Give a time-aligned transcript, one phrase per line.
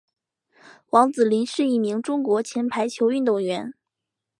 [0.89, 3.75] 王子凌是一名中国前排球运动员。